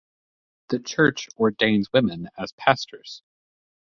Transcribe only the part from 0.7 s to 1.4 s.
church